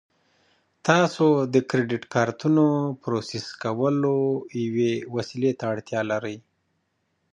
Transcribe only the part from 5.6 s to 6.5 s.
اړتیا لرئ